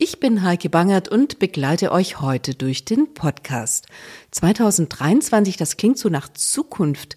[0.00, 3.88] Ich bin Heike Bangert und begleite euch heute durch den Podcast.
[4.30, 7.16] 2023, das klingt so nach Zukunft.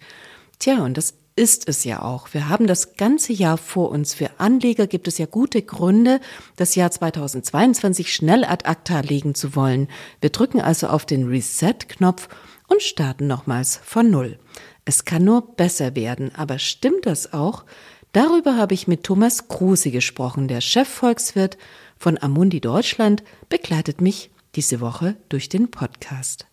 [0.58, 2.34] Tja, und das ist es ja auch.
[2.34, 4.14] Wir haben das ganze Jahr vor uns.
[4.14, 6.18] Für Anleger gibt es ja gute Gründe,
[6.56, 9.86] das Jahr 2022 schnell ad acta legen zu wollen.
[10.20, 12.28] Wir drücken also auf den Reset-Knopf
[12.66, 14.40] und starten nochmals von Null.
[14.84, 17.64] Es kann nur besser werden, aber stimmt das auch?
[18.10, 21.56] Darüber habe ich mit Thomas Kruse gesprochen, der Chefvolkswirt
[22.02, 26.46] von Amundi Deutschland begleitet mich diese Woche durch den Podcast.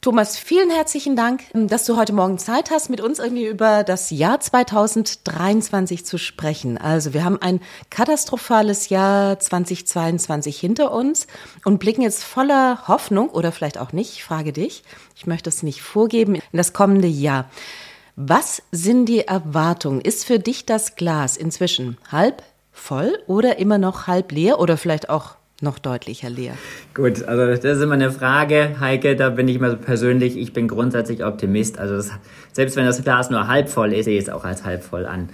[0.00, 4.08] Thomas, vielen herzlichen Dank, dass du heute Morgen Zeit hast, mit uns irgendwie über das
[4.10, 6.78] Jahr 2023 zu sprechen.
[6.78, 11.26] Also wir haben ein katastrophales Jahr 2022 hinter uns
[11.66, 15.62] und blicken jetzt voller Hoffnung oder vielleicht auch nicht, ich frage dich, ich möchte es
[15.62, 17.50] nicht vorgeben, in das kommende Jahr.
[18.16, 20.00] Was sind die Erwartungen?
[20.00, 22.42] Ist für dich das Glas inzwischen halb,
[22.78, 26.54] voll oder immer noch halb leer oder vielleicht auch noch deutlicher leer?
[26.94, 30.52] Gut, also das ist immer eine Frage, Heike, da bin ich mal so persönlich, ich
[30.52, 31.78] bin grundsätzlich Optimist.
[31.78, 32.10] Also das,
[32.52, 35.06] selbst wenn das Glas nur halb voll ist, sehe ich es auch als halb voll
[35.06, 35.28] an.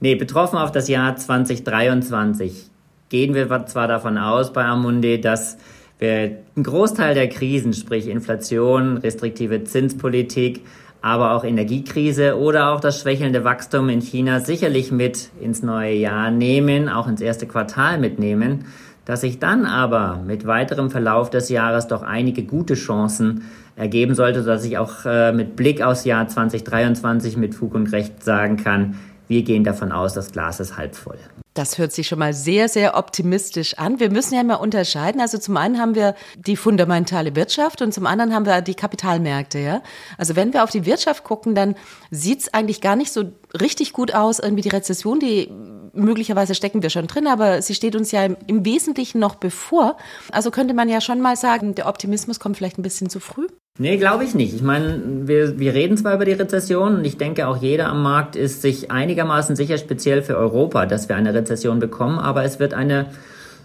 [0.00, 2.70] Nee, betroffen auf das Jahr 2023
[3.08, 5.56] gehen wir zwar davon aus bei Amundi, dass
[5.98, 10.64] wir einen Großteil der Krisen, sprich Inflation, restriktive Zinspolitik,
[11.04, 16.30] aber auch Energiekrise oder auch das schwächelnde Wachstum in China sicherlich mit ins neue Jahr
[16.30, 18.64] nehmen, auch ins erste Quartal mitnehmen,
[19.04, 23.42] dass sich dann aber mit weiterem Verlauf des Jahres doch einige gute Chancen
[23.76, 28.24] ergeben sollte, dass ich auch äh, mit Blick aufs Jahr 2023 mit Fug und Recht
[28.24, 28.94] sagen kann,
[29.28, 31.18] wir gehen davon aus, das Glas ist halb voll.
[31.54, 34.00] Das hört sich schon mal sehr, sehr optimistisch an.
[34.00, 35.20] Wir müssen ja mal unterscheiden.
[35.20, 39.60] Also zum einen haben wir die fundamentale Wirtschaft und zum anderen haben wir die Kapitalmärkte.
[39.60, 39.82] Ja?
[40.18, 41.76] Also wenn wir auf die Wirtschaft gucken, dann
[42.10, 44.40] sieht's eigentlich gar nicht so richtig gut aus.
[44.40, 45.48] Irgendwie die Rezession, die
[45.92, 49.96] möglicherweise stecken wir schon drin, aber sie steht uns ja im, im Wesentlichen noch bevor.
[50.32, 53.46] Also könnte man ja schon mal sagen, der Optimismus kommt vielleicht ein bisschen zu früh.
[53.76, 54.54] Nee, glaube ich nicht.
[54.54, 58.04] Ich meine, wir, wir reden zwar über die Rezession und ich denke auch jeder am
[58.04, 62.60] Markt ist sich einigermaßen sicher, speziell für Europa, dass wir eine Rezession bekommen, aber es
[62.60, 63.06] wird eine,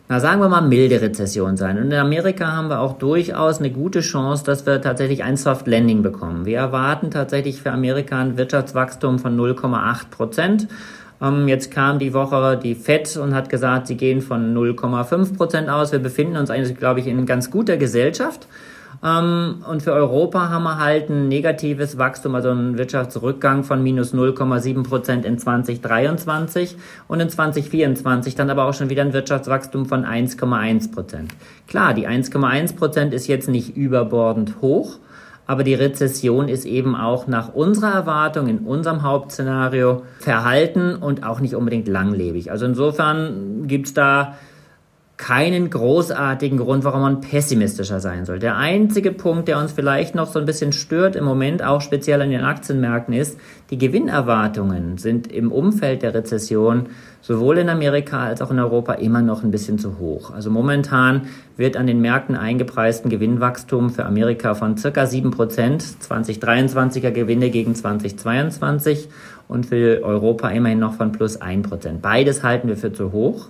[0.07, 1.77] na sagen wir mal, milde Rezession sein.
[1.77, 5.67] Und in Amerika haben wir auch durchaus eine gute Chance, dass wir tatsächlich ein Soft
[5.67, 6.47] Landing bekommen.
[6.47, 10.67] Wir erwarten tatsächlich für Amerika ein Wirtschaftswachstum von 0,8 Prozent.
[11.21, 15.69] Ähm, jetzt kam die Woche die FED und hat gesagt, sie gehen von 0,5 Prozent
[15.69, 15.91] aus.
[15.91, 18.47] Wir befinden uns eigentlich, glaube ich, in ganz guter Gesellschaft.
[19.03, 24.13] Ähm, und für Europa haben wir halt ein negatives Wachstum, also einen Wirtschaftsrückgang von minus
[24.13, 26.75] 0,7 Prozent in 2023
[27.07, 31.33] und in 2024 dann aber auch schon wieder ein Wirtschaftswachstum von 1,1 Prozent.
[31.67, 34.97] Klar, die 1,1 Prozent ist jetzt nicht überbordend hoch,
[35.47, 41.39] aber die Rezession ist eben auch nach unserer Erwartung in unserem Hauptszenario verhalten und auch
[41.39, 42.51] nicht unbedingt langlebig.
[42.51, 44.35] Also insofern gibt's da
[45.19, 48.39] keinen großartigen Grund, warum man pessimistischer sein soll.
[48.39, 52.21] Der einzige Punkt, der uns vielleicht noch so ein bisschen stört im Moment, auch speziell
[52.21, 53.37] an den Aktienmärkten, ist,
[53.69, 56.87] die Gewinnerwartungen sind im Umfeld der Rezession
[57.21, 60.31] sowohl in Amerika als auch in Europa immer noch ein bisschen zu hoch.
[60.31, 61.23] Also momentan
[61.57, 67.75] wird an den Märkten eingepreisten Gewinnwachstum für Amerika von circa 7 Prozent, 2023er Gewinne gegen
[67.75, 69.09] 2022
[69.49, 72.01] und für Europa immerhin noch von plus 1 Prozent.
[72.01, 73.49] Beides halten wir für zu hoch.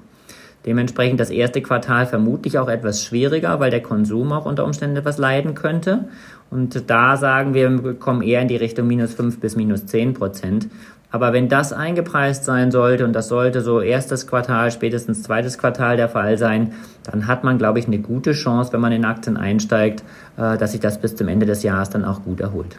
[0.69, 5.17] Dementsprechend das erste Quartal vermutlich auch etwas schwieriger, weil der Konsum auch unter Umständen etwas
[5.17, 6.09] leiden könnte.
[6.51, 10.13] Und da sagen wir, wir kommen eher in die Richtung minus fünf bis minus zehn
[10.13, 10.67] Prozent.
[11.09, 15.97] Aber wenn das eingepreist sein sollte, und das sollte so erstes Quartal, spätestens zweites Quartal
[15.97, 19.37] der Fall sein, dann hat man, glaube ich, eine gute Chance, wenn man in Aktien
[19.37, 20.03] einsteigt,
[20.37, 22.77] äh, dass sich das bis zum Ende des Jahres dann auch gut erholt.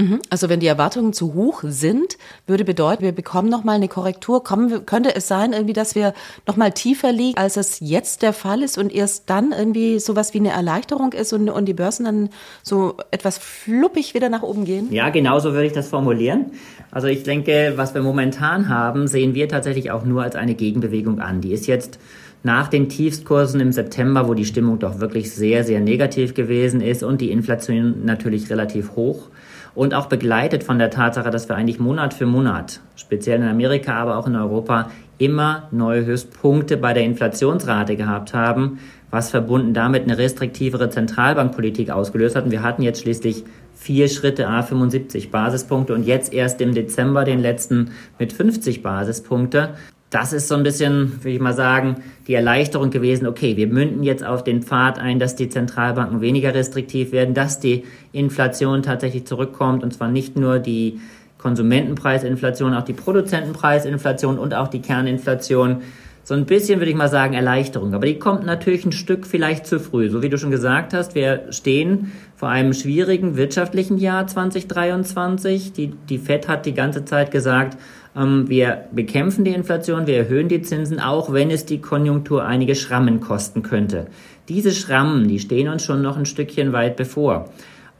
[0.00, 0.20] Mhm.
[0.30, 2.16] Also wenn die Erwartungen zu hoch sind,
[2.46, 4.42] würde bedeuten, wir bekommen nochmal eine Korrektur.
[4.42, 6.14] Kommen, könnte es sein, irgendwie, dass wir
[6.46, 10.38] nochmal tiefer liegen, als es jetzt der Fall ist und erst dann irgendwie sowas wie
[10.38, 12.30] eine Erleichterung ist und, und die Börsen dann
[12.62, 14.90] so etwas fluppig wieder nach oben gehen?
[14.90, 16.52] Ja, genau so würde ich das formulieren.
[16.90, 21.20] Also ich denke, was wir momentan haben, sehen wir tatsächlich auch nur als eine Gegenbewegung
[21.20, 21.42] an.
[21.42, 21.98] Die ist jetzt
[22.42, 27.02] nach den Tiefstkursen im September, wo die Stimmung doch wirklich sehr, sehr negativ gewesen ist
[27.02, 29.28] und die Inflation natürlich relativ hoch
[29.74, 33.94] und auch begleitet von der Tatsache, dass wir eigentlich Monat für Monat, speziell in Amerika,
[33.94, 38.78] aber auch in Europa, immer neue Höchstpunkte bei der Inflationsrate gehabt haben,
[39.10, 42.44] was verbunden damit eine restriktivere Zentralbankpolitik ausgelöst hat.
[42.44, 43.44] Und wir hatten jetzt schließlich
[43.74, 49.70] vier Schritte A 75 Basispunkte und jetzt erst im Dezember den letzten mit 50 Basispunkte.
[50.10, 53.28] Das ist so ein bisschen, würde ich mal sagen, die Erleichterung gewesen.
[53.28, 57.60] Okay, wir münden jetzt auf den Pfad ein, dass die Zentralbanken weniger restriktiv werden, dass
[57.60, 61.00] die Inflation tatsächlich zurückkommt und zwar nicht nur die
[61.38, 65.82] Konsumentenpreisinflation, auch die Produzentenpreisinflation und auch die Kerninflation.
[66.24, 67.94] So ein bisschen würde ich mal sagen Erleichterung.
[67.94, 70.10] Aber die kommt natürlich ein Stück vielleicht zu früh.
[70.10, 75.72] So wie du schon gesagt hast, wir stehen vor einem schwierigen wirtschaftlichen Jahr 2023.
[75.72, 77.78] Die, die FED hat die ganze Zeit gesagt,
[78.14, 83.20] wir bekämpfen die Inflation, wir erhöhen die Zinsen, auch wenn es die Konjunktur einige Schrammen
[83.20, 84.08] kosten könnte.
[84.48, 87.48] Diese Schrammen, die stehen uns schon noch ein Stückchen weit bevor.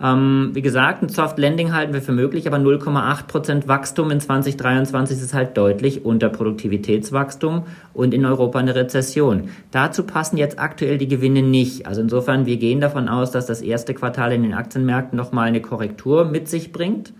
[0.02, 5.18] Ähm, wie gesagt, ein Soft Landing halten wir für möglich, aber 0,8% Wachstum in 2023
[5.18, 9.50] ist halt deutlich unter Produktivitätswachstum und in Europa eine Rezession.
[9.70, 11.86] Dazu passen jetzt aktuell die Gewinne nicht.
[11.86, 15.60] Also insofern, wir gehen davon aus, dass das erste Quartal in den Aktienmärkten nochmal eine
[15.60, 17.12] Korrektur mit sich bringt.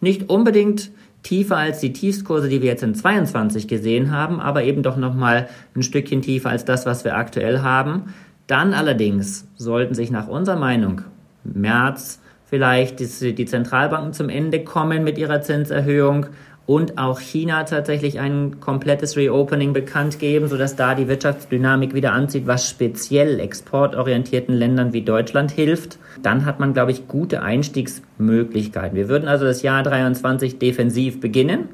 [0.00, 0.92] Nicht unbedingt
[1.22, 5.48] tiefer als die Tiefskurse, die wir jetzt in 22 gesehen haben, aber eben doch nochmal
[5.74, 8.14] ein Stückchen tiefer als das, was wir aktuell haben.
[8.46, 11.02] Dann allerdings sollten sich nach unserer Meinung
[11.44, 16.26] März, vielleicht die, die Zentralbanken zum Ende kommen mit ihrer Zinserhöhung
[16.68, 22.46] und auch China tatsächlich ein komplettes Reopening bekannt geben, sodass da die Wirtschaftsdynamik wieder anzieht,
[22.46, 28.94] was speziell exportorientierten Ländern wie Deutschland hilft, dann hat man, glaube ich, gute Einstiegsmöglichkeiten.
[28.98, 31.70] Wir würden also das Jahr 23 defensiv beginnen,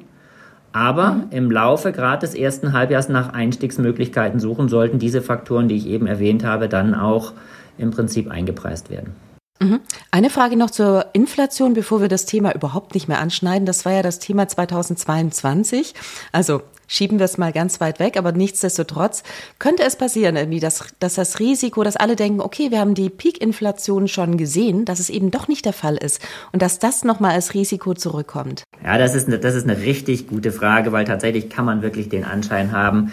[0.72, 5.88] aber im Laufe gerade des ersten Halbjahres nach Einstiegsmöglichkeiten suchen, sollten diese Faktoren, die ich
[5.88, 7.32] eben erwähnt habe, dann auch
[7.78, 9.16] im Prinzip eingepreist werden.
[9.60, 9.80] Mhm.
[10.10, 13.66] Eine Frage noch zur Inflation, bevor wir das Thema überhaupt nicht mehr anschneiden.
[13.66, 15.94] Das war ja das Thema 2022.
[16.32, 19.22] Also schieben wir es mal ganz weit weg, aber nichtsdestotrotz
[19.58, 23.10] könnte es passieren, irgendwie, dass, dass das Risiko, dass alle denken, okay, wir haben die
[23.10, 26.20] Peak-Inflation schon gesehen, dass es eben doch nicht der Fall ist
[26.52, 28.64] und dass das nochmal als Risiko zurückkommt.
[28.84, 32.08] Ja, das ist, eine, das ist eine richtig gute Frage, weil tatsächlich kann man wirklich
[32.08, 33.12] den Anschein haben,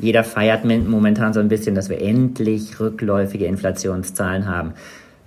[0.00, 4.74] jeder feiert momentan so ein bisschen, dass wir endlich rückläufige Inflationszahlen haben.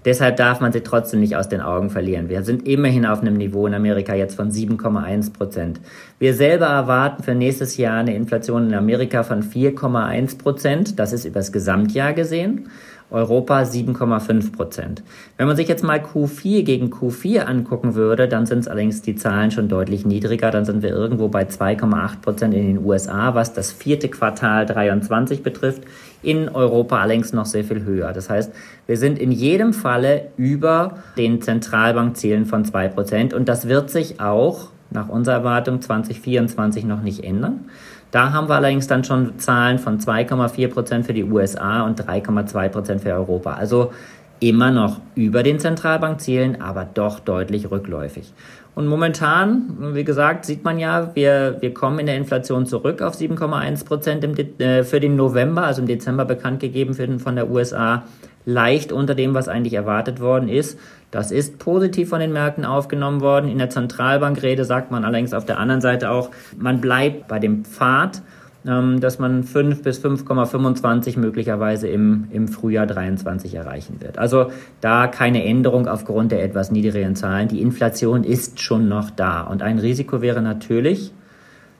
[0.06, 2.30] Deshalb darf man sie trotzdem nicht aus den Augen verlieren.
[2.30, 5.80] Wir sind immerhin auf einem Niveau in Amerika jetzt von 7,1 Prozent.
[6.20, 11.00] Wir selber erwarten für nächstes Jahr eine Inflation in Amerika von 4,1 Prozent.
[11.00, 12.70] Das ist übers Gesamtjahr gesehen.
[13.14, 15.04] Europa 7,5 Prozent.
[15.38, 19.16] Wenn man sich jetzt mal Q4 gegen Q4 angucken würde, dann sind es allerdings die
[19.16, 20.52] Zahlen schon deutlich niedriger.
[20.52, 25.44] Dann sind wir irgendwo bei 2,8 Prozent in den USA, was das vierte Quartal 23
[25.44, 25.84] betrifft.
[26.24, 28.14] In Europa allerdings noch sehr viel höher.
[28.14, 28.52] Das heißt,
[28.88, 34.20] wir sind in jedem Falle über den Zentralbankzielen von 2 Prozent und das wird sich
[34.20, 37.66] auch nach unserer Erwartung 2024 noch nicht ändern.
[38.14, 42.70] Da haben wir allerdings dann schon Zahlen von 2,4 Prozent für die USA und 3,2
[42.70, 43.54] Prozent für Europa.
[43.54, 43.92] Also
[44.40, 48.32] immer noch über den Zentralbankzielen, aber doch deutlich rückläufig.
[48.76, 53.16] Und momentan, wie gesagt, sieht man ja, wir, wir kommen in der Inflation zurück auf
[53.16, 57.50] 7,1 Prozent äh, für den November, also im Dezember bekannt gegeben für den, von der
[57.50, 58.04] USA
[58.46, 60.78] leicht unter dem, was eigentlich erwartet worden ist.
[61.12, 63.50] Das ist positiv von den Märkten aufgenommen worden.
[63.50, 67.64] In der Zentralbankrede sagt man allerdings auf der anderen Seite auch, man bleibt bei dem
[67.66, 68.22] Pfad,
[68.66, 74.18] ähm, dass man 5 bis 5,25 möglicherweise im, im Frühjahr 23 erreichen wird.
[74.18, 74.52] Also
[74.82, 77.48] da keine Änderung aufgrund der etwas niedrigeren Zahlen.
[77.48, 79.42] Die Inflation ist schon noch da.
[79.42, 81.14] Und ein Risiko wäre natürlich,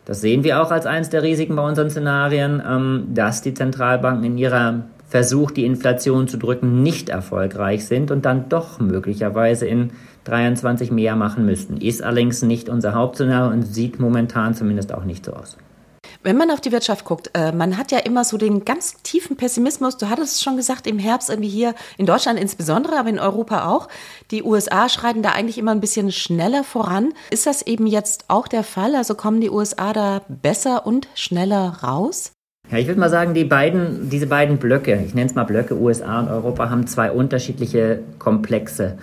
[0.06, 4.26] das sehen wir auch als eines der Risiken bei unseren Szenarien, ähm, dass die Zentralbanken
[4.26, 9.92] in ihrer Versuch, die Inflation zu drücken, nicht erfolgreich sind und dann doch möglicherweise in
[10.24, 11.78] 23 mehr machen müssten.
[11.78, 15.56] Ist allerdings nicht unser Hauptszenario und sieht momentan zumindest auch nicht so aus.
[16.24, 19.38] Wenn man auf die Wirtschaft guckt, äh, man hat ja immer so den ganz tiefen
[19.38, 19.98] Pessimismus.
[19.98, 23.68] Du hattest es schon gesagt, im Herbst irgendwie hier in Deutschland insbesondere, aber in Europa
[23.68, 23.90] auch.
[24.32, 27.14] Die USA schreiten da eigentlich immer ein bisschen schneller voran.
[27.30, 28.96] Ist das eben jetzt auch der Fall?
[28.96, 32.33] Also kommen die USA da besser und schneller raus?
[32.74, 35.78] Ja, ich würde mal sagen, die beiden, diese beiden Blöcke, ich nenne es mal Blöcke,
[35.80, 38.98] USA und Europa, haben zwei unterschiedliche Komplexe.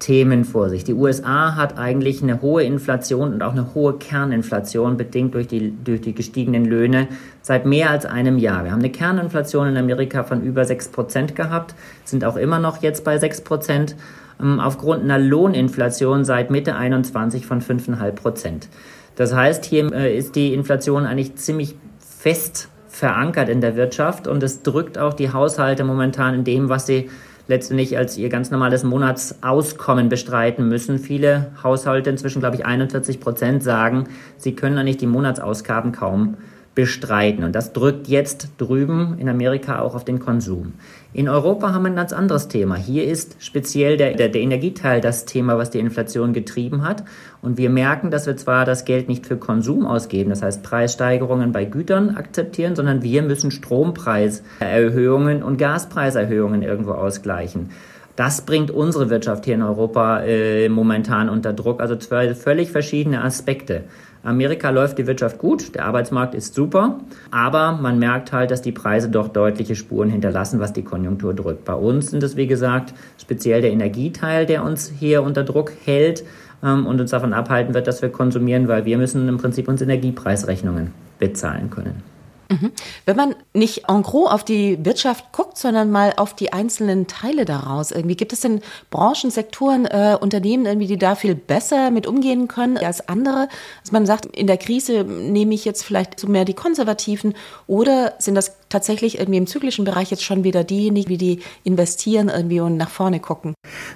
[0.00, 0.82] Themen vor sich.
[0.82, 5.72] Die USA hat eigentlich eine hohe Inflation und auch eine hohe Kerninflation, bedingt durch die,
[5.84, 7.06] durch die gestiegenen Löhne,
[7.42, 8.64] seit mehr als einem Jahr.
[8.64, 13.04] Wir haben eine Kerninflation in Amerika von über 6% gehabt, sind auch immer noch jetzt
[13.04, 13.94] bei 6%,
[14.40, 18.66] ähm, aufgrund einer Lohninflation seit Mitte 21 von 5,5%.
[19.14, 22.71] Das heißt, hier äh, ist die Inflation eigentlich ziemlich fest
[23.02, 27.10] verankert in der Wirtschaft und es drückt auch die Haushalte momentan in dem, was sie
[27.48, 31.00] letztendlich als ihr ganz normales Monatsauskommen bestreiten müssen.
[31.00, 34.04] Viele Haushalte, inzwischen glaube ich 41 Prozent, sagen,
[34.36, 36.36] sie können eigentlich die Monatsausgaben kaum
[36.76, 37.42] bestreiten.
[37.42, 40.74] Und das drückt jetzt drüben in Amerika auch auf den Konsum.
[41.14, 42.76] In Europa haben wir ein ganz anderes Thema.
[42.76, 47.04] Hier ist speziell der, der, der Energieteil das Thema, was die Inflation getrieben hat.
[47.42, 51.52] Und wir merken, dass wir zwar das Geld nicht für Konsum ausgeben, das heißt Preissteigerungen
[51.52, 57.68] bei Gütern akzeptieren, sondern wir müssen Strompreiserhöhungen und Gaspreiserhöhungen irgendwo ausgleichen.
[58.16, 61.82] Das bringt unsere Wirtschaft hier in Europa äh, momentan unter Druck.
[61.82, 63.84] Also zwei völlig verschiedene Aspekte.
[64.24, 67.00] Amerika läuft die Wirtschaft gut, der Arbeitsmarkt ist super,
[67.32, 71.64] aber man merkt halt, dass die Preise doch deutliche Spuren hinterlassen, was die Konjunktur drückt.
[71.64, 76.24] Bei uns sind es, wie gesagt, speziell der Energieteil, der uns hier unter Druck hält
[76.62, 79.82] ähm, und uns davon abhalten wird, dass wir konsumieren, weil wir müssen im Prinzip uns
[79.82, 82.11] Energiepreisrechnungen bezahlen können.
[82.52, 82.72] Mhm.
[83.06, 87.44] Wenn man nicht en gros auf die Wirtschaft guckt, sondern mal auf die einzelnen Teile
[87.44, 92.06] daraus, irgendwie gibt es denn Branchen, Sektoren, äh, Unternehmen, irgendwie, die da viel besser mit
[92.06, 93.48] umgehen können als andere?
[93.82, 97.34] Dass man sagt, in der Krise nehme ich jetzt vielleicht so mehr die Konservativen
[97.66, 102.28] oder sind das tatsächlich irgendwie im zyklischen Bereich jetzt schon wieder diejenigen, wie die investieren
[102.28, 103.54] irgendwie und nach vorne gucken?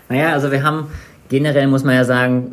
[0.08, 0.90] Naja, also wir haben
[1.28, 2.52] generell muss man ja sagen,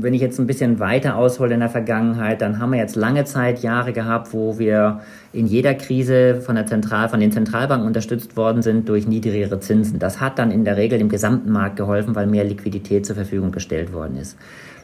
[0.00, 3.24] wenn ich jetzt ein bisschen weiter aushole in der Vergangenheit, dann haben wir jetzt lange
[3.24, 5.00] Zeit Jahre gehabt, wo wir
[5.32, 9.98] in jeder Krise von der Zentral, von den Zentralbanken unterstützt worden sind durch niedrigere Zinsen.
[9.98, 13.52] Das hat dann in der Regel dem gesamten Markt geholfen, weil mehr Liquidität zur Verfügung
[13.52, 14.36] gestellt worden ist.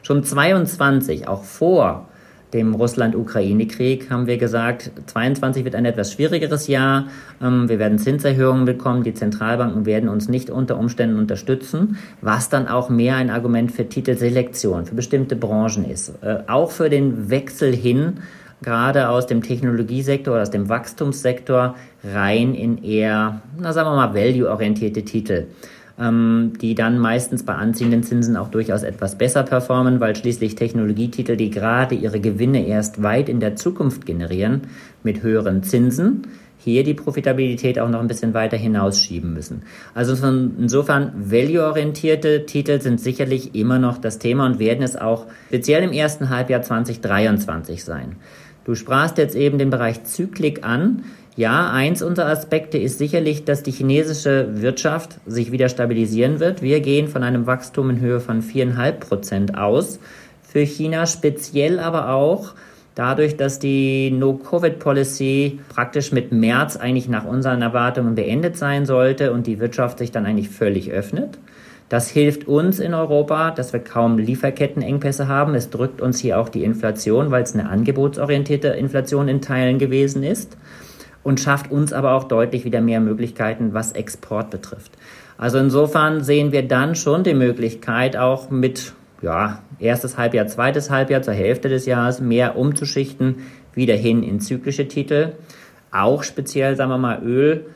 [0.02, 2.08] Schon 22, auch vor
[2.56, 7.06] dem Russland-Ukraine-Krieg haben wir gesagt, 22 wird ein etwas schwierigeres Jahr.
[7.40, 9.04] Ähm, wir werden Zinserhöhungen bekommen.
[9.04, 13.88] Die Zentralbanken werden uns nicht unter Umständen unterstützen, was dann auch mehr ein Argument für
[13.88, 16.12] Titelselektion, für bestimmte Branchen ist.
[16.22, 18.14] Äh, auch für den Wechsel hin,
[18.62, 24.14] gerade aus dem Technologiesektor oder aus dem Wachstumssektor rein in eher, na sagen wir mal,
[24.14, 25.46] value-orientierte Titel
[25.98, 31.36] ähm, die dann meistens bei anziehenden Zinsen auch durchaus etwas besser performen, weil schließlich Technologietitel,
[31.36, 34.62] die gerade ihre Gewinne erst weit in der Zukunft generieren,
[35.02, 36.26] mit höheren Zinsen,
[36.58, 39.62] hier die Profitabilität auch noch ein bisschen weiter hinausschieben müssen.
[39.94, 45.84] Also insofern value-orientierte Titel sind sicherlich immer noch das Thema und werden es auch speziell
[45.84, 48.16] im ersten Halbjahr 2023 sein.
[48.64, 51.04] Du sprachst jetzt eben den Bereich Zyklik an.
[51.36, 56.62] Ja, eins unserer Aspekte ist sicherlich, dass die chinesische Wirtschaft sich wieder stabilisieren wird.
[56.62, 60.00] Wir gehen von einem Wachstum in Höhe von viereinhalb Prozent aus.
[60.42, 62.54] Für China speziell aber auch
[62.94, 69.46] dadurch, dass die No-Covid-Policy praktisch mit März eigentlich nach unseren Erwartungen beendet sein sollte und
[69.46, 71.38] die Wirtschaft sich dann eigentlich völlig öffnet.
[71.90, 75.54] Das hilft uns in Europa, dass wir kaum Lieferkettenengpässe haben.
[75.54, 80.22] Es drückt uns hier auch die Inflation, weil es eine angebotsorientierte Inflation in Teilen gewesen
[80.22, 80.56] ist
[81.26, 84.92] und schafft uns aber auch deutlich wieder mehr Möglichkeiten, was Export betrifft.
[85.36, 88.92] Also insofern sehen wir dann schon die Möglichkeit, auch mit
[89.22, 93.38] ja, erstes Halbjahr, zweites Halbjahr zur Hälfte des Jahres mehr umzuschichten,
[93.74, 95.32] wieder hin in zyklische Titel.
[95.90, 97.66] Auch speziell, sagen wir mal, Öl.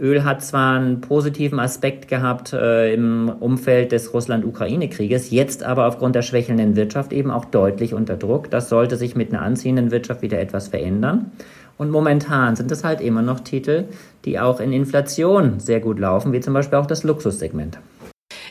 [0.00, 6.16] Öl hat zwar einen positiven Aspekt gehabt äh, im Umfeld des Russland-Ukraine-Krieges, jetzt aber aufgrund
[6.16, 8.50] der schwächelnden Wirtschaft eben auch deutlich unter Druck.
[8.50, 11.30] Das sollte sich mit einer anziehenden Wirtschaft wieder etwas verändern.
[11.78, 13.84] Und momentan sind es halt immer noch Titel,
[14.24, 17.78] die auch in Inflation sehr gut laufen, wie zum Beispiel auch das Luxussegment.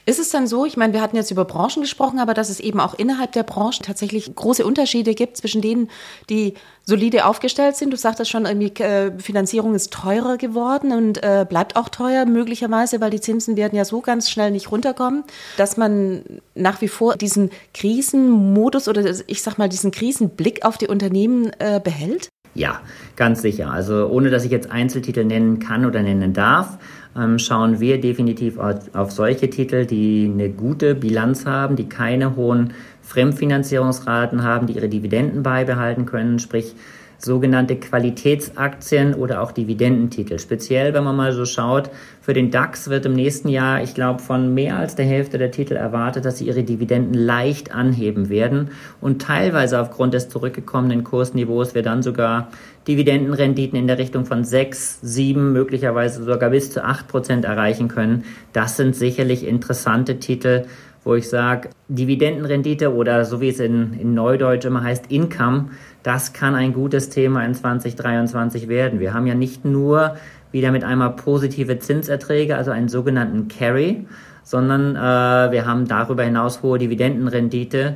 [0.07, 2.61] Ist es dann so, ich meine, wir hatten jetzt über Branchen gesprochen, aber dass es
[2.61, 5.89] eben auch innerhalb der Branchen tatsächlich große Unterschiede gibt zwischen denen,
[6.29, 6.53] die
[6.85, 7.91] solide aufgestellt sind.
[7.91, 13.01] Du sagtest schon, irgendwie äh, Finanzierung ist teurer geworden und äh, bleibt auch teuer möglicherweise,
[13.01, 15.25] weil die Zinsen werden ja so ganz schnell nicht runterkommen,
[15.57, 16.23] dass man
[16.55, 21.81] nach wie vor diesen Krisenmodus oder ich sag mal diesen Krisenblick auf die Unternehmen äh,
[21.83, 22.29] behält?
[22.57, 22.81] Ja,
[23.15, 23.71] ganz sicher.
[23.71, 26.79] Also ohne dass ich jetzt Einzeltitel nennen kann oder nennen darf,
[27.15, 32.35] ähm, schauen wir definitiv auf, auf solche Titel, die eine gute Bilanz haben, die keine
[32.35, 32.73] hohen
[33.03, 36.73] Fremdfinanzierungsraten haben, die ihre Dividenden beibehalten können, sprich
[37.17, 40.39] sogenannte Qualitätsaktien oder auch Dividendentitel.
[40.39, 41.89] Speziell, wenn man mal so schaut,
[42.21, 45.51] für den DAX wird im nächsten Jahr, ich glaube, von mehr als der Hälfte der
[45.51, 48.71] Titel erwartet, dass sie ihre Dividenden leicht anheben werden
[49.01, 52.49] und teilweise aufgrund des zurückgekommenen Kursniveaus wir dann sogar
[52.87, 58.23] Dividendenrenditen in der Richtung von 6, 7, möglicherweise sogar bis zu 8 Prozent erreichen können.
[58.53, 60.65] Das sind sicherlich interessante Titel,
[61.07, 65.69] wo ich sage, Dividendenrendite oder so wie es in, in Neudeutsch immer heißt, Income,
[66.03, 68.99] das kann ein gutes Thema in 2023 werden.
[68.99, 70.17] Wir haben ja nicht nur
[70.51, 74.05] wieder mit einmal positive Zinserträge, also einen sogenannten Carry,
[74.43, 77.95] sondern äh, wir haben darüber hinaus hohe Dividendenrendite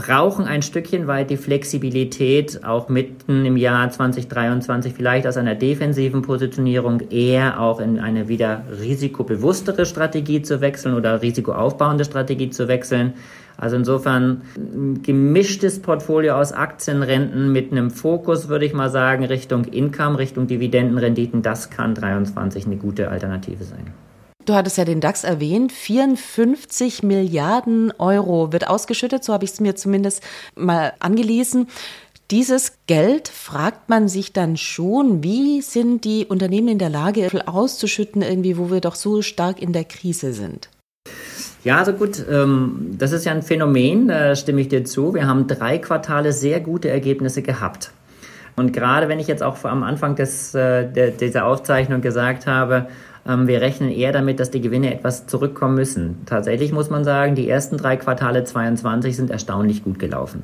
[0.00, 6.22] brauchen ein Stückchen weit die Flexibilität, auch mitten im Jahr 2023 vielleicht aus einer defensiven
[6.22, 13.12] Positionierung eher auch in eine wieder risikobewusstere Strategie zu wechseln oder risikoaufbauende Strategie zu wechseln.
[13.58, 19.64] Also insofern ein gemischtes Portfolio aus Aktienrenten mit einem Fokus, würde ich mal sagen, Richtung
[19.64, 23.92] Income, Richtung Dividendenrenditen, das kann 23 eine gute Alternative sein.
[24.46, 25.70] Du hattest ja den DAX erwähnt.
[25.70, 30.22] 54 Milliarden Euro wird ausgeschüttet, so habe ich es mir zumindest
[30.54, 31.68] mal angelesen.
[32.30, 38.22] Dieses Geld fragt man sich dann schon, wie sind die Unternehmen in der Lage, auszuschütten,
[38.22, 40.68] irgendwie, wo wir doch so stark in der Krise sind?
[41.64, 45.12] Ja, also gut, ähm, das ist ja ein Phänomen, da stimme ich dir zu.
[45.12, 47.90] Wir haben drei Quartale sehr gute Ergebnisse gehabt.
[48.56, 52.88] Und gerade wenn ich jetzt auch am Anfang des, äh, dieser Aufzeichnung gesagt habe,
[53.24, 56.22] wir rechnen eher damit, dass die Gewinne etwas zurückkommen müssen.
[56.26, 60.42] Tatsächlich muss man sagen, die ersten drei Quartale 22 sind erstaunlich gut gelaufen.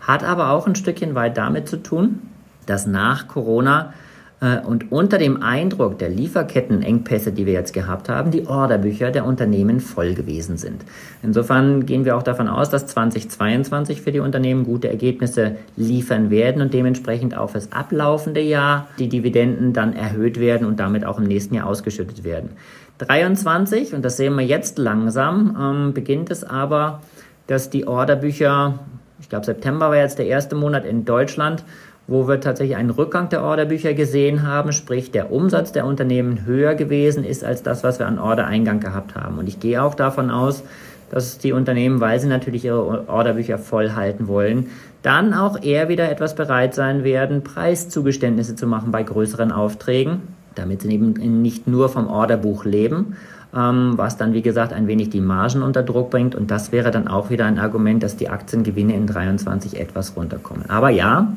[0.00, 2.20] Hat aber auch ein Stückchen weit damit zu tun,
[2.66, 3.94] dass nach Corona
[4.40, 9.80] und unter dem Eindruck der Lieferkettenengpässe, die wir jetzt gehabt haben, die Orderbücher der Unternehmen
[9.80, 10.84] voll gewesen sind.
[11.24, 16.62] Insofern gehen wir auch davon aus, dass 2022 für die Unternehmen gute Ergebnisse liefern werden
[16.62, 21.24] und dementsprechend auch fürs ablaufende Jahr die Dividenden dann erhöht werden und damit auch im
[21.24, 22.50] nächsten Jahr ausgeschüttet werden.
[22.98, 27.00] 23, und das sehen wir jetzt langsam, ähm, beginnt es aber,
[27.48, 28.78] dass die Orderbücher,
[29.20, 31.64] ich glaube September war jetzt der erste Monat in Deutschland,
[32.08, 36.74] wo wir tatsächlich einen Rückgang der Orderbücher gesehen haben, sprich der Umsatz der Unternehmen höher
[36.74, 39.38] gewesen ist als das, was wir an Ordereingang gehabt haben.
[39.38, 40.64] Und ich gehe auch davon aus,
[41.10, 44.68] dass die Unternehmen, weil sie natürlich ihre Orderbücher voll halten wollen,
[45.02, 50.22] dann auch eher wieder etwas bereit sein werden, Preiszugeständnisse zu machen bei größeren Aufträgen,
[50.54, 51.12] damit sie eben
[51.42, 53.16] nicht nur vom Orderbuch leben,
[53.54, 56.34] ähm, was dann, wie gesagt, ein wenig die Margen unter Druck bringt.
[56.34, 60.68] Und das wäre dann auch wieder ein Argument, dass die Aktiengewinne in 23 etwas runterkommen.
[60.68, 61.28] Aber ja,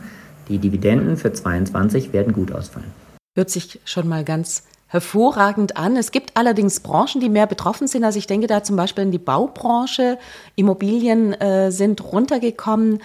[0.48, 2.92] die Dividenden für 22 werden gut ausfallen.
[3.36, 5.96] Hört sich schon mal ganz hervorragend an.
[5.96, 8.04] Es gibt allerdings Branchen, die mehr betroffen sind.
[8.04, 10.18] Also ich denke da zum Beispiel in die Baubranche.
[10.56, 13.00] Immobilien äh, sind runtergekommen.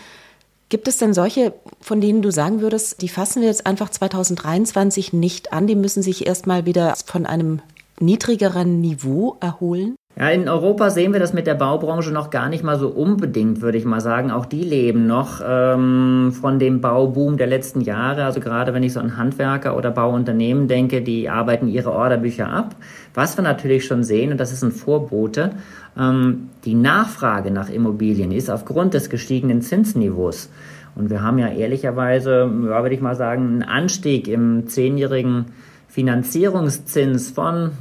[0.68, 5.12] Gibt es denn solche, von denen du sagen würdest, die fassen wir jetzt einfach 2023
[5.12, 5.68] nicht an?
[5.68, 7.62] Die müssen sich erstmal wieder von einem
[8.00, 9.94] niedrigeren Niveau erholen?
[10.18, 13.60] Ja, in Europa sehen wir das mit der Baubranche noch gar nicht mal so unbedingt,
[13.60, 14.30] würde ich mal sagen.
[14.30, 18.24] Auch die leben noch ähm, von dem Bauboom der letzten Jahre.
[18.24, 22.76] Also gerade wenn ich so an Handwerker oder Bauunternehmen denke, die arbeiten ihre Orderbücher ab.
[23.12, 25.50] Was wir natürlich schon sehen, und das ist ein Vorbote,
[25.98, 30.48] ähm, die Nachfrage nach Immobilien ist aufgrund des gestiegenen Zinsniveaus.
[30.94, 35.44] Und wir haben ja ehrlicherweise, ja, würde ich mal sagen, einen Anstieg im zehnjährigen
[35.88, 37.72] Finanzierungszins von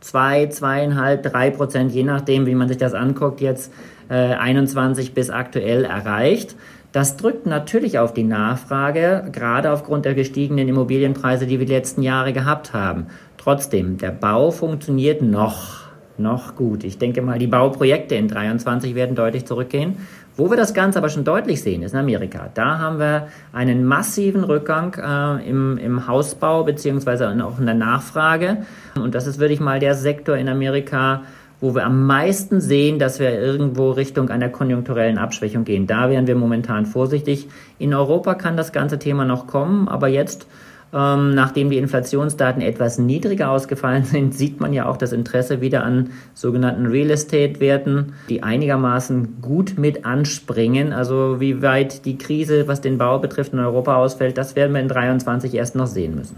[0.00, 3.72] zwei, zweieinhalb, drei Prozent, je nachdem, wie man sich das anguckt, jetzt
[4.08, 6.56] äh, 21 bis aktuell erreicht.
[6.92, 12.02] Das drückt natürlich auf die Nachfrage, gerade aufgrund der gestiegenen Immobilienpreise, die wir die letzten
[12.02, 13.06] Jahre gehabt haben.
[13.38, 16.82] Trotzdem, der Bau funktioniert noch, noch gut.
[16.82, 19.98] Ich denke mal, die Bauprojekte in 23 werden deutlich zurückgehen.
[20.36, 22.50] Wo wir das Ganze aber schon deutlich sehen, ist in Amerika.
[22.54, 28.58] Da haben wir einen massiven Rückgang äh, im, im Hausbau beziehungsweise auch in der Nachfrage.
[28.94, 31.22] Und das ist wirklich mal der Sektor in Amerika,
[31.60, 35.86] wo wir am meisten sehen, dass wir irgendwo Richtung einer konjunkturellen Abschwächung gehen.
[35.86, 37.48] Da wären wir momentan vorsichtig.
[37.78, 40.46] In Europa kann das ganze Thema noch kommen, aber jetzt
[40.92, 45.84] ähm, nachdem die Inflationsdaten etwas niedriger ausgefallen sind, sieht man ja auch das Interesse wieder
[45.84, 50.92] an sogenannten Real Estate-Werten, die einigermaßen gut mit anspringen.
[50.92, 54.80] Also wie weit die Krise, was den Bau betrifft, in Europa ausfällt, das werden wir
[54.80, 56.36] in 2023 erst noch sehen müssen.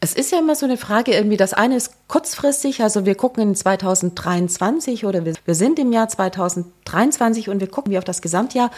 [0.00, 3.42] Es ist ja immer so eine Frage, irgendwie das eine ist kurzfristig, also wir gucken
[3.42, 8.20] in 2023 oder wir, wir sind im Jahr 2023 und wir gucken wie auf das
[8.20, 8.70] Gesamtjahr,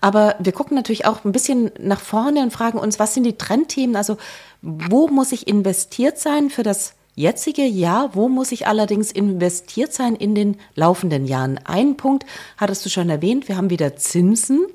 [0.00, 3.36] aber wir gucken natürlich auch ein bisschen nach vorne und fragen uns, was sind die
[3.36, 4.18] Trendthemen, also
[4.62, 10.14] wo muss ich investiert sein für das jetzige Jahr, wo muss ich allerdings investiert sein
[10.14, 11.58] in den laufenden Jahren?
[11.64, 12.24] Ein Punkt
[12.56, 14.66] hattest du schon erwähnt, wir haben wieder Zinsen.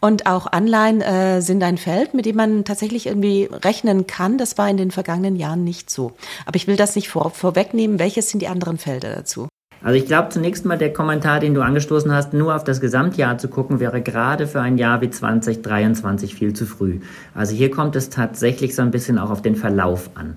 [0.00, 4.38] Und auch Anleihen äh, sind ein Feld, mit dem man tatsächlich irgendwie rechnen kann.
[4.38, 6.12] Das war in den vergangenen Jahren nicht so.
[6.46, 7.98] Aber ich will das nicht vor, vorwegnehmen.
[7.98, 9.48] Welches sind die anderen Felder dazu?
[9.82, 13.38] Also ich glaube zunächst mal der Kommentar, den du angestoßen hast, nur auf das Gesamtjahr
[13.38, 17.00] zu gucken, wäre gerade für ein Jahr wie 2023 viel zu früh.
[17.34, 20.36] Also hier kommt es tatsächlich so ein bisschen auch auf den Verlauf an.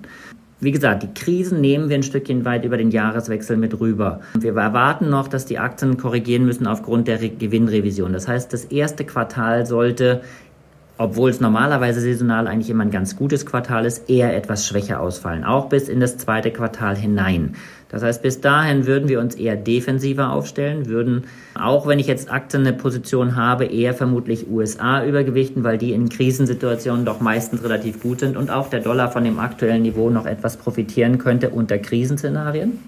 [0.62, 4.20] Wie gesagt, die Krisen nehmen wir ein Stückchen weit über den Jahreswechsel mit rüber.
[4.38, 8.12] Wir erwarten noch, dass die Aktien korrigieren müssen aufgrund der Gewinnrevision.
[8.12, 10.20] Das heißt, das erste Quartal sollte
[11.02, 15.42] obwohl es normalerweise saisonal eigentlich immer ein ganz gutes Quartal ist, eher etwas schwächer ausfallen,
[15.42, 17.56] auch bis in das zweite Quartal hinein.
[17.88, 21.24] Das heißt, bis dahin würden wir uns eher defensiver aufstellen, würden,
[21.60, 26.08] auch wenn ich jetzt Aktien eine Position habe, eher vermutlich USA übergewichten, weil die in
[26.08, 30.24] Krisensituationen doch meistens relativ gut sind und auch der Dollar von dem aktuellen Niveau noch
[30.24, 32.78] etwas profitieren könnte unter Krisenszenarien.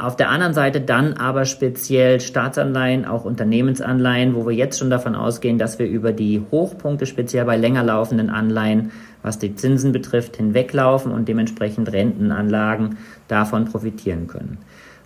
[0.00, 5.16] Auf der anderen Seite dann aber speziell Staatsanleihen, auch Unternehmensanleihen, wo wir jetzt schon davon
[5.16, 10.36] ausgehen, dass wir über die Hochpunkte speziell bei länger laufenden Anleihen, was die Zinsen betrifft,
[10.36, 14.58] hinweglaufen und dementsprechend Rentenanlagen davon profitieren können.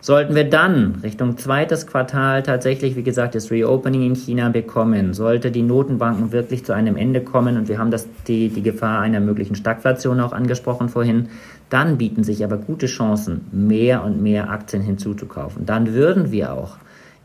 [0.04, 5.52] Sollten wir dann Richtung zweites Quartal tatsächlich, wie gesagt, das Reopening in China bekommen, sollte
[5.52, 9.20] die Notenbanken wirklich zu einem Ende kommen und wir haben das, die, die Gefahr einer
[9.20, 11.28] möglichen Stagflation auch angesprochen vorhin,
[11.70, 15.66] dann bieten sich aber gute Chancen, mehr und mehr Aktien hinzuzukaufen.
[15.66, 16.78] Dann würden wir auch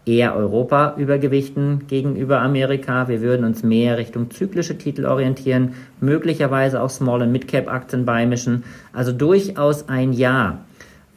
[0.05, 3.07] eher Europa übergewichten gegenüber Amerika.
[3.07, 8.65] Wir würden uns mehr Richtung zyklische Titel orientieren, möglicherweise auch Small- und Mid-Cap-Aktien beimischen.
[8.93, 10.59] Also durchaus ein Jahr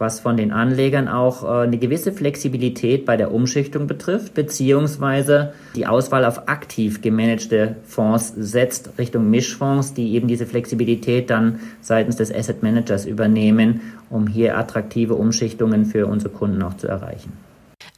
[0.00, 5.86] was von den Anlegern auch äh, eine gewisse Flexibilität bei der Umschichtung betrifft, beziehungsweise die
[5.86, 12.34] Auswahl auf aktiv gemanagte Fonds setzt Richtung Mischfonds, die eben diese Flexibilität dann seitens des
[12.34, 17.49] Asset Managers übernehmen, um hier attraktive Umschichtungen für unsere Kunden auch zu erreichen.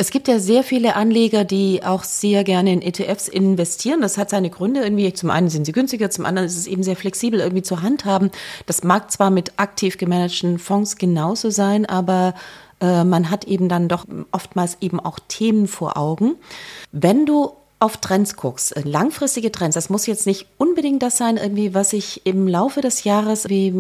[0.03, 4.01] Es gibt ja sehr viele Anleger, die auch sehr gerne in ETFs investieren.
[4.01, 5.13] Das hat seine Gründe irgendwie.
[5.13, 8.33] Zum einen sind sie günstiger, zum anderen ist es eben sehr flexibel irgendwie zu handhaben.
[8.67, 12.35] Das mag zwar mit aktiv gemanagten Fonds genauso sein, aber
[12.81, 16.35] äh, man hat eben dann doch oftmals eben auch Themen vor Augen.
[16.91, 21.37] Wenn du auf Trends guckst, äh, langfristige Trends, das muss jetzt nicht unbedingt das sein,
[21.37, 23.75] irgendwie, was sich im Laufe des Jahres, wie,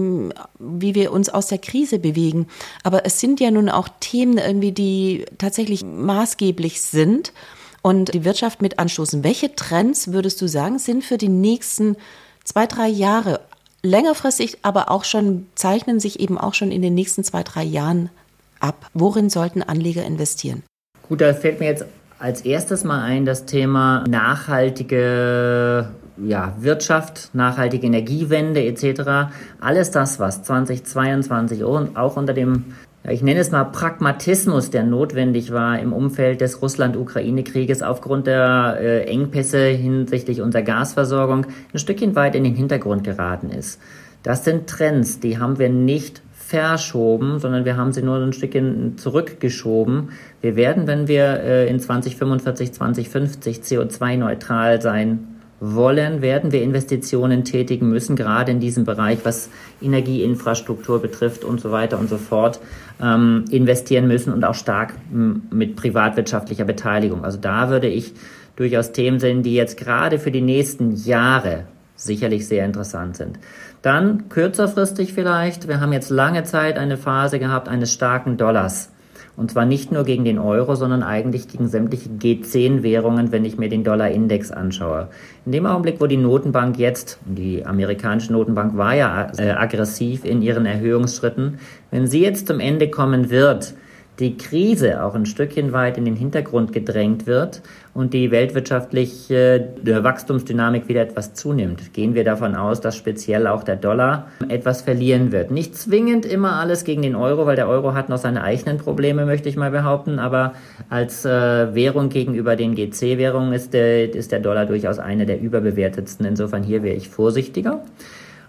[0.58, 2.48] wie wir uns aus der Krise bewegen.
[2.82, 7.32] Aber es sind ja nun auch Themen irgendwie, die tatsächlich maßgeblich sind
[7.80, 9.22] und die Wirtschaft mit anstoßen.
[9.22, 11.96] Welche Trends würdest du sagen, sind für die nächsten
[12.42, 13.40] zwei, drei Jahre
[13.82, 18.10] längerfristig, aber auch schon, zeichnen sich eben auch schon in den nächsten zwei, drei Jahren
[18.58, 18.90] ab?
[18.94, 20.64] Worin sollten Anleger investieren?
[21.08, 21.84] Gut, da fällt mir jetzt
[22.22, 25.88] als erstes mal ein das Thema nachhaltige
[26.24, 29.32] ja, Wirtschaft, nachhaltige Energiewende etc.
[29.60, 32.74] Alles das, was 2022 auch unter dem,
[33.08, 39.04] ich nenne es mal Pragmatismus, der notwendig war im Umfeld des Russland-Ukraine-Krieges aufgrund der äh,
[39.06, 43.80] Engpässe hinsichtlich unserer Gasversorgung ein Stückchen weit in den Hintergrund geraten ist.
[44.22, 48.98] Das sind Trends, die haben wir nicht verschoben, sondern wir haben sie nur ein Stückchen
[48.98, 50.10] zurückgeschoben.
[50.42, 57.88] Wir werden, wenn wir äh, in 2045, 2050 CO2-neutral sein wollen, werden wir Investitionen tätigen
[57.88, 59.48] müssen, gerade in diesem Bereich, was
[59.80, 62.60] Energieinfrastruktur betrifft und so weiter und so fort,
[63.00, 67.24] ähm, investieren müssen und auch stark mit privatwirtschaftlicher Beteiligung.
[67.24, 68.12] Also da würde ich
[68.56, 71.64] durchaus Themen sehen, die jetzt gerade für die nächsten Jahre
[71.96, 73.38] sicherlich sehr interessant sind.
[73.82, 78.92] Dann kürzerfristig vielleicht, wir haben jetzt lange Zeit eine Phase gehabt eines starken Dollars.
[79.34, 83.68] Und zwar nicht nur gegen den Euro, sondern eigentlich gegen sämtliche G10-Währungen, wenn ich mir
[83.68, 85.08] den Dollar-Index anschaue.
[85.46, 90.42] In dem Augenblick, wo die Notenbank jetzt, die amerikanische Notenbank war ja äh, aggressiv in
[90.42, 91.58] ihren Erhöhungsschritten,
[91.90, 93.74] wenn sie jetzt zum Ende kommen wird,
[94.18, 97.62] die Krise auch ein Stückchen weit in den Hintergrund gedrängt wird
[97.94, 103.76] und die weltwirtschaftliche Wachstumsdynamik wieder etwas zunimmt, gehen wir davon aus, dass speziell auch der
[103.76, 105.50] Dollar etwas verlieren wird.
[105.50, 109.24] Nicht zwingend immer alles gegen den Euro, weil der Euro hat noch seine eigenen Probleme,
[109.24, 110.52] möchte ich mal behaupten, aber
[110.90, 116.26] als äh, Währung gegenüber den GC-Währungen ist der, ist der Dollar durchaus eine der überbewertetsten.
[116.26, 117.82] Insofern hier wäre ich vorsichtiger.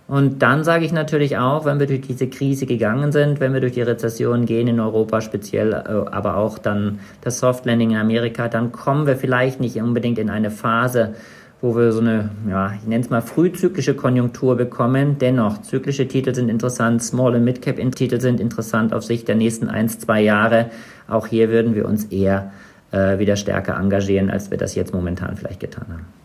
[0.08, 3.62] Und dann sage ich natürlich auch, wenn wir durch diese Krise gegangen sind, wenn wir
[3.62, 7.98] durch die Rezession gehen in Europa speziell, äh, aber auch dann das Soft Landing in
[7.98, 11.16] Amerika, dann kommen wir vielleicht nicht unbedingt in eine Phase,
[11.62, 15.18] wo wir so eine, ja, ich nenne es mal frühzyklische Konjunktur bekommen.
[15.20, 19.98] Dennoch, zyklische Titel sind interessant, Small- und Mid-Cap-Titel sind interessant auf Sicht der nächsten eins,
[20.00, 20.72] zwei Jahre.
[21.08, 22.52] Auch hier würden wir uns eher
[22.92, 26.23] äh, wieder stärker engagieren, als wir das jetzt momentan vielleicht getan haben.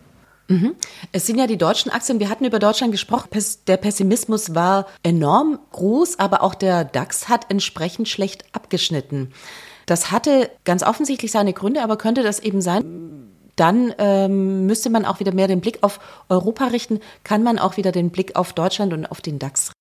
[0.49, 0.75] Mhm.
[1.11, 3.29] Es sind ja die deutschen Aktien, wir hatten über Deutschland gesprochen,
[3.67, 9.31] der Pessimismus war enorm groß, aber auch der DAX hat entsprechend schlecht abgeschnitten.
[9.85, 15.05] Das hatte ganz offensichtlich seine Gründe, aber könnte das eben sein, dann ähm, müsste man
[15.05, 18.53] auch wieder mehr den Blick auf Europa richten, kann man auch wieder den Blick auf
[18.53, 19.71] Deutschland und auf den DAX.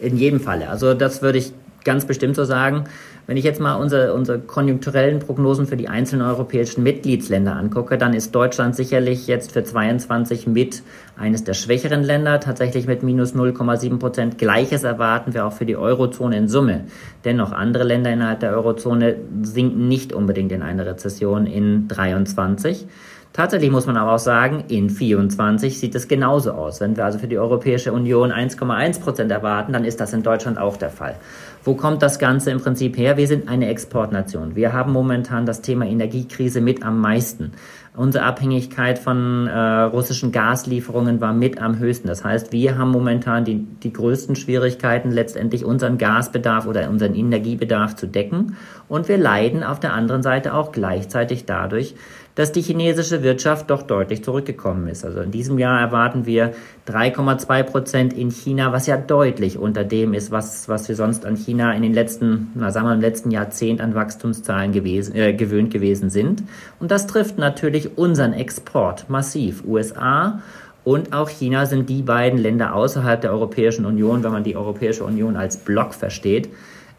[0.00, 0.70] In jedem Falle.
[0.70, 1.52] Also das würde ich
[1.84, 2.84] ganz bestimmt so sagen.
[3.26, 8.14] Wenn ich jetzt mal unsere, unsere konjunkturellen Prognosen für die einzelnen europäischen Mitgliedsländer angucke, dann
[8.14, 10.82] ist Deutschland sicherlich jetzt für 22 mit
[11.16, 14.38] eines der schwächeren Länder, tatsächlich mit minus 0,7 Prozent.
[14.38, 16.84] Gleiches erwarten wir auch für die Eurozone in Summe.
[17.26, 22.86] Dennoch andere Länder innerhalb der Eurozone sinken nicht unbedingt in eine Rezession in 23.
[23.32, 26.80] Tatsächlich muss man aber auch sagen, in 24 sieht es genauso aus.
[26.80, 30.58] Wenn wir also für die Europäische Union 1,1 Prozent erwarten, dann ist das in Deutschland
[30.58, 31.14] auch der Fall.
[31.62, 33.16] Wo kommt das Ganze im Prinzip her?
[33.16, 34.56] Wir sind eine Exportnation.
[34.56, 37.52] Wir haben momentan das Thema Energiekrise mit am meisten.
[37.94, 42.06] Unsere Abhängigkeit von äh, russischen Gaslieferungen war mit am höchsten.
[42.06, 47.96] Das heißt, wir haben momentan die, die größten Schwierigkeiten, letztendlich unseren Gasbedarf oder unseren Energiebedarf
[47.96, 48.56] zu decken.
[48.88, 51.96] Und wir leiden auf der anderen Seite auch gleichzeitig dadurch,
[52.38, 55.04] dass die chinesische Wirtschaft doch deutlich zurückgekommen ist.
[55.04, 56.52] Also in diesem Jahr erwarten wir
[56.86, 61.34] 3,2 Prozent in China, was ja deutlich unter dem ist, was, was wir sonst an
[61.34, 65.72] China in den letzten, na sagen wir im letzten Jahrzehnt an Wachstumszahlen gewesen, äh, gewöhnt
[65.72, 66.44] gewesen sind.
[66.78, 69.64] Und das trifft natürlich unseren Export massiv.
[69.66, 70.40] USA
[70.84, 75.02] und auch China sind die beiden Länder außerhalb der Europäischen Union, wenn man die Europäische
[75.02, 76.48] Union als Block versteht,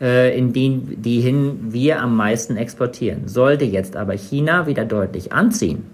[0.01, 3.27] äh, in die, die hin wir am meisten exportieren.
[3.27, 5.85] Sollte jetzt aber China wieder deutlich anziehen,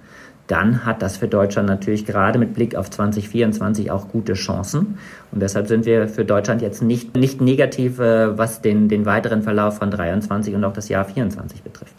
[0.48, 5.00] dann hat das für Deutschland natürlich gerade mit Blick auf 2024 auch gute Chancen.
[5.32, 9.41] Und deshalb sind wir für Deutschland jetzt nicht, nicht negativ, äh, was den, den weiteren
[9.41, 11.96] Verlauf von 23 und auch das Jahr 24 betrifft.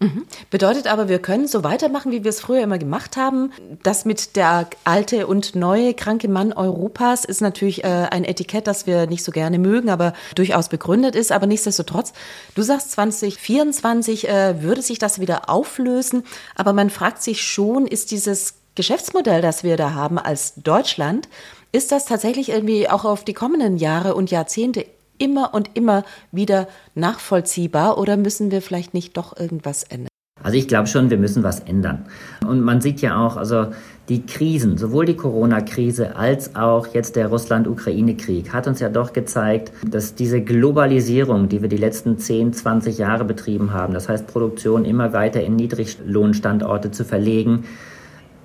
[0.00, 0.26] Mhm.
[0.50, 3.52] Bedeutet aber, wir können so weitermachen, wie wir es früher immer gemacht haben.
[3.82, 8.86] Das mit der alte und neue kranke Mann Europas ist natürlich äh, ein Etikett, das
[8.86, 11.32] wir nicht so gerne mögen, aber durchaus begründet ist.
[11.32, 12.12] Aber nichtsdestotrotz,
[12.54, 16.24] du sagst 2024 äh, würde sich das wieder auflösen.
[16.54, 21.28] Aber man fragt sich schon, ist dieses Geschäftsmodell, das wir da haben als Deutschland,
[21.72, 24.86] ist das tatsächlich irgendwie auch auf die kommenden Jahre und Jahrzehnte
[25.18, 30.08] immer und immer wieder nachvollziehbar oder müssen wir vielleicht nicht doch irgendwas ändern?
[30.42, 32.06] Also ich glaube schon, wir müssen was ändern.
[32.46, 33.66] Und man sieht ja auch, also
[34.08, 39.72] die Krisen, sowohl die Corona-Krise als auch jetzt der Russland-Ukraine-Krieg, hat uns ja doch gezeigt,
[39.86, 44.84] dass diese Globalisierung, die wir die letzten 10, 20 Jahre betrieben haben, das heißt Produktion
[44.84, 47.64] immer weiter in Niedriglohnstandorte zu verlegen,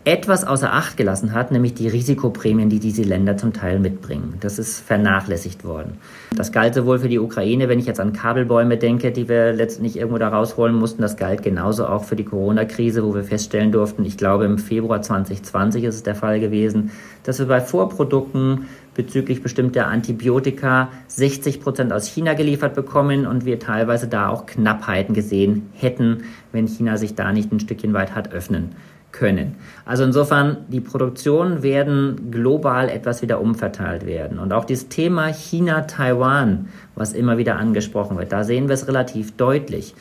[0.06, 4.36] etwas außer Acht gelassen hat, nämlich die Risikoprämien, die diese Länder zum Teil mitbringen.
[4.42, 5.98] Das ist vernachlässigt worden.
[6.36, 9.96] Das galt sowohl für die Ukraine, wenn ich jetzt an Kabelbäume denke, die wir letztendlich
[9.98, 14.04] irgendwo da rausholen mussten, das galt genauso auch für die Corona-Krise, wo wir feststellen durften,
[14.04, 16.92] ich glaube im Februar 2020 ist es der Fall gewesen,
[17.24, 23.58] dass wir bei Vorprodukten bezüglich bestimmter Antibiotika 60 Prozent aus China geliefert bekommen und wir
[23.58, 28.34] teilweise da auch Knappheiten gesehen hätten, wenn China sich da nicht ein Stückchen weit hat
[28.34, 28.76] öffnen
[29.14, 29.56] können.
[29.86, 34.40] Also insofern, die Produktionen werden global etwas wieder umverteilt werden.
[34.40, 39.38] Und auch dieses Thema China-Taiwan, was immer wieder angesprochen wird, da sehen wir es relativ
[39.38, 39.96] deutlich.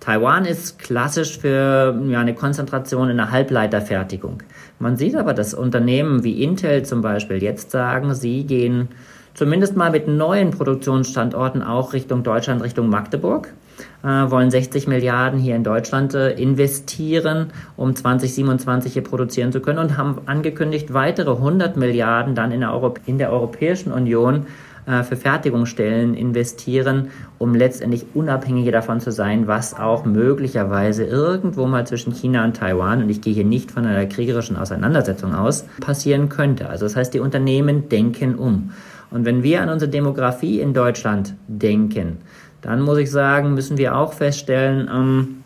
[0.00, 4.42] Taiwan ist klassisch für ja, eine Konzentration in der Halbleiterfertigung.
[4.78, 8.88] Man sieht aber, dass Unternehmen wie Intel zum Beispiel jetzt sagen, sie gehen
[9.34, 13.52] zumindest mal mit neuen Produktionsstandorten auch Richtung Deutschland, Richtung Magdeburg
[14.02, 19.96] wollen 60 Milliarden hier in Deutschland äh, investieren, um 2027 hier produzieren zu können und
[19.96, 24.46] haben angekündigt, weitere 100 Milliarden dann in der, Europ in der Europäischen Union
[24.88, 31.86] äh, für Fertigungsstellen investieren, um letztendlich unabhängiger davon zu sein, was auch möglicherweise irgendwo mal
[31.86, 36.30] zwischen China und Taiwan, und ich gehe hier nicht von einer kriegerischen Auseinandersetzung aus, passieren
[36.30, 36.70] könnte.
[36.70, 38.70] Also das heißt, die Unternehmen denken um.
[39.10, 42.18] Und wenn wir an unsere Demografie in Deutschland denken,
[42.62, 45.44] dann muss ich sagen, müssen wir auch feststellen, ähm,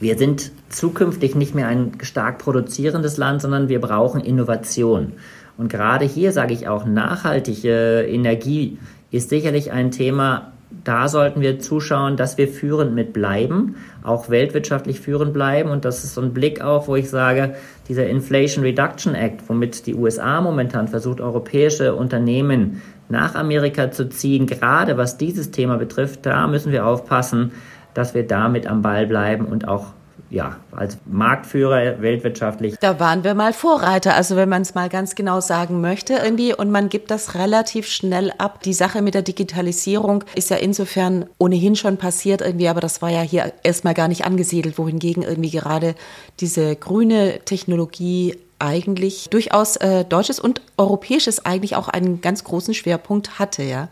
[0.00, 5.14] wir sind zukünftig nicht mehr ein stark produzierendes Land, sondern wir brauchen Innovation.
[5.56, 8.78] Und gerade hier sage ich auch, nachhaltige Energie
[9.10, 10.52] ist sicherlich ein Thema,
[10.84, 15.70] da sollten wir zuschauen, dass wir führend mit bleiben, auch weltwirtschaftlich führend bleiben.
[15.70, 17.54] Und das ist so ein Blick auch, wo ich sage,
[17.88, 24.46] dieser Inflation Reduction Act, womit die USA momentan versucht, europäische Unternehmen nach Amerika zu ziehen,
[24.46, 27.52] gerade was dieses Thema betrifft, da müssen wir aufpassen,
[27.94, 29.86] dass wir damit am Ball bleiben und auch
[30.30, 32.76] ja, als Marktführer weltwirtschaftlich.
[32.80, 36.54] Da waren wir mal Vorreiter, also wenn man es mal ganz genau sagen möchte irgendwie
[36.54, 38.62] und man gibt das relativ schnell ab.
[38.62, 43.10] Die Sache mit der Digitalisierung ist ja insofern ohnehin schon passiert irgendwie, aber das war
[43.10, 45.94] ja hier erstmal gar nicht angesiedelt, wohingegen irgendwie gerade
[46.40, 53.38] diese grüne Technologie eigentlich durchaus äh, deutsches und europäisches eigentlich auch einen ganz großen Schwerpunkt
[53.38, 53.88] hatte, ja.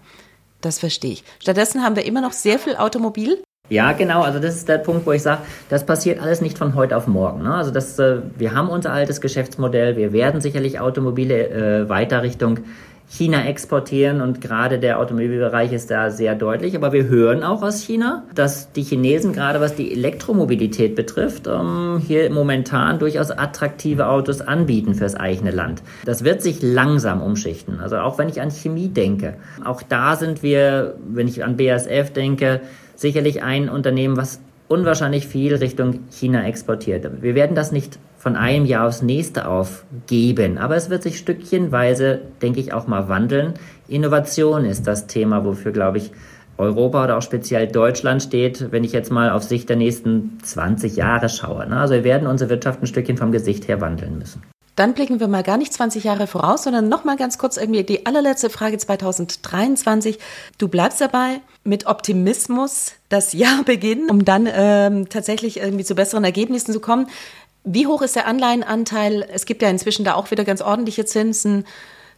[0.61, 1.25] Das verstehe ich.
[1.39, 3.43] Stattdessen haben wir immer noch sehr viel Automobil.
[3.69, 4.23] Ja, genau.
[4.23, 7.07] Also das ist der Punkt, wo ich sage, das passiert alles nicht von heute auf
[7.07, 7.43] morgen.
[7.43, 7.55] Ne?
[7.55, 9.97] Also das, äh, wir haben unser altes Geschäftsmodell.
[9.97, 12.61] Wir werden sicherlich Automobile äh, weiter Richtung
[13.09, 16.75] China exportieren und gerade der Automobilbereich ist da sehr deutlich.
[16.75, 22.03] Aber wir hören auch aus China, dass die Chinesen gerade was die Elektromobilität betrifft, ähm,
[22.05, 25.83] hier momentan durchaus attraktive Autos anbieten fürs eigene Land.
[26.05, 27.79] Das wird sich langsam umschichten.
[27.81, 32.13] Also auch wenn ich an Chemie denke, auch da sind wir, wenn ich an BASF
[32.13, 32.61] denke,
[32.97, 37.23] sicherlich ein Unternehmen, was unwahrscheinlich viel Richtung China exportiert.
[37.23, 42.21] Wir werden das nicht von einem Jahr aufs nächste aufgeben, aber es wird sich stückchenweise,
[42.43, 43.55] denke ich, auch mal wandeln.
[43.89, 46.11] Innovation ist das Thema, wofür, glaube ich,
[46.59, 50.97] Europa oder auch speziell Deutschland steht, wenn ich jetzt mal auf Sicht der nächsten 20
[50.97, 51.69] Jahre schaue.
[51.69, 51.79] Ne?
[51.79, 54.43] Also wir werden unsere Wirtschaft ein Stückchen vom Gesicht her wandeln müssen.
[54.77, 57.83] Dann blicken wir mal gar nicht 20 Jahre voraus, sondern noch mal ganz kurz irgendwie
[57.83, 60.19] die allerletzte Frage 2023.
[60.59, 66.25] Du bleibst dabei mit Optimismus das Jahr beginnen, um dann ähm, tatsächlich irgendwie zu besseren
[66.25, 67.09] Ergebnissen zu kommen.
[67.69, 69.27] Wie hoch ist der Anleihenanteil?
[69.29, 71.67] Es gibt ja inzwischen da auch wieder ganz ordentliche Zinsen.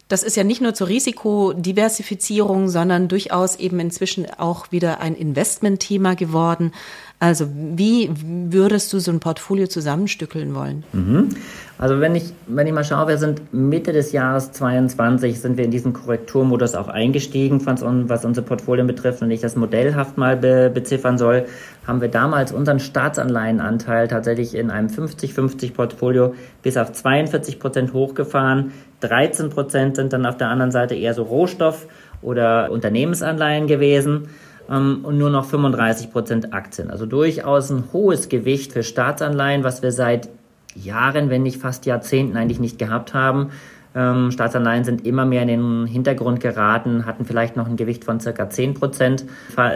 [0.07, 6.15] Das ist ja nicht nur zur Risikodiversifizierung, sondern durchaus eben inzwischen auch wieder ein Investmentthema
[6.15, 6.73] geworden.
[7.21, 10.85] Also wie würdest du so ein Portfolio zusammenstückeln wollen?
[10.93, 11.31] Mhm.
[11.77, 15.65] Also wenn ich, wenn ich mal schaue, wir sind Mitte des Jahres 22, sind wir
[15.65, 19.21] in diesen Korrekturmodus auch eingestiegen, was unsere Portfolien betrifft.
[19.23, 21.47] Und ich das modellhaft mal be beziffern soll,
[21.87, 28.73] haben wir damals unseren Staatsanleihenanteil tatsächlich in einem 50-50 Portfolio bis auf 42 Prozent hochgefahren.
[29.01, 31.89] 13 Prozent sind dann auf der anderen Seite eher so Rohstoff-
[32.23, 34.29] oder Unternehmensanleihen gewesen
[34.71, 36.91] ähm, und nur noch 35 Prozent Aktien.
[36.91, 40.29] Also durchaus ein hohes Gewicht für Staatsanleihen, was wir seit
[40.75, 43.51] Jahren, wenn nicht fast Jahrzehnten eigentlich nicht gehabt haben.
[43.95, 48.21] Ähm, Staatsanleihen sind immer mehr in den Hintergrund geraten, hatten vielleicht noch ein Gewicht von
[48.21, 49.25] circa 10 Prozent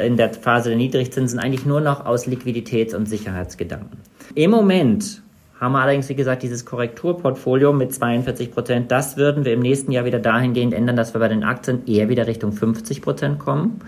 [0.05, 3.99] in der Phase der Niedrigzinsen, eigentlich nur noch aus Liquiditäts- und Sicherheitsgedanken.
[4.35, 5.23] Im Moment
[5.59, 8.91] haben wir allerdings, wie gesagt, dieses Korrekturportfolio mit 42 Prozent.
[8.91, 12.09] Das würden wir im nächsten Jahr wieder dahingehend ändern, dass wir bei den Aktien eher
[12.09, 13.81] wieder Richtung 50 Prozent kommen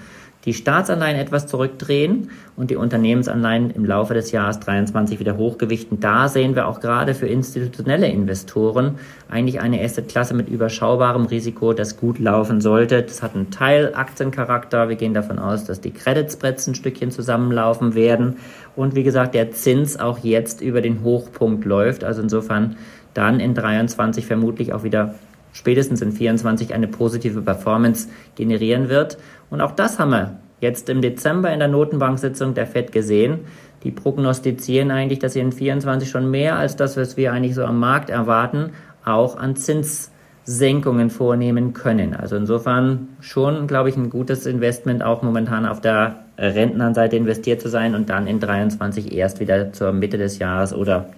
[0.45, 6.01] die Staatsanleihen etwas zurückdrehen und die Unternehmensanleihen im Laufe des Jahres 23 wieder hochgewichten.
[6.01, 11.73] Da sehen wir auch gerade für institutionelle Investoren eigentlich eine erste Klasse mit überschaubarem Risiko,
[11.73, 13.03] das gut laufen sollte.
[13.03, 14.89] Das hat einen Teil Aktiencharakter.
[14.89, 18.37] Wir gehen davon aus, dass die Credit ein Stückchen zusammenlaufen werden.
[18.77, 22.05] Und wie gesagt, der Zins auch jetzt über den Hochpunkt läuft.
[22.05, 22.77] Also insofern
[23.15, 25.15] dann in 23 vermutlich auch wieder
[25.55, 29.17] spätestens in 24 eine positive Performance generieren wird.
[29.55, 33.47] Und auch das haben wir jetzt im Dezember in der Notenbanksitzung der FED gesehen.
[33.85, 37.65] Die prognostizieren eigentlich, dass sie in 24 schon mehr als das, was wir eigentlich so
[37.65, 38.73] am Markt erwarten,
[39.05, 42.17] auch an Zinssenkungen vornehmen können.
[42.17, 47.69] Also insofern schon, glaube ich, ein gutes Investment, auch momentan auf der Rentenanseite investiert zu
[47.69, 51.11] sein und dann in 23 erst wieder zur Mitte des Jahres oder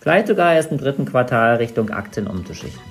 [0.00, 2.82] vielleicht sogar erst im dritten Quartal Richtung Aktien umzuschichten.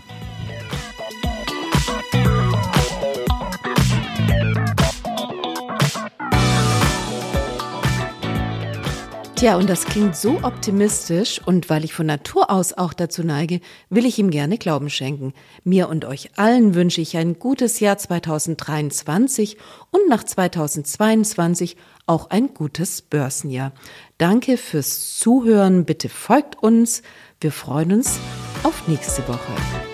[9.35, 13.59] Tja, und das klingt so optimistisch und weil ich von Natur aus auch dazu neige,
[13.89, 15.33] will ich ihm gerne Glauben schenken.
[15.63, 19.57] Mir und euch allen wünsche ich ein gutes Jahr 2023
[19.91, 23.73] und nach 2022 auch ein gutes Börsenjahr.
[24.17, 25.85] Danke fürs Zuhören.
[25.85, 27.01] Bitte folgt uns.
[27.41, 28.19] Wir freuen uns
[28.63, 29.92] auf nächste Woche.